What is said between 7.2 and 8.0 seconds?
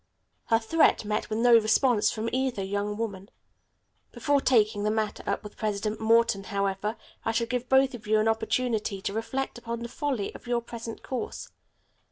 I shall give both